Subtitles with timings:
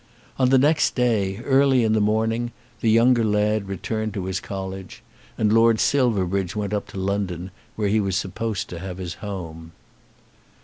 [0.39, 5.03] On the next day, early in the morning, the younger lad returned to his college,
[5.37, 9.73] and Lord Silverbridge went up to London, where he was supposed to have his home.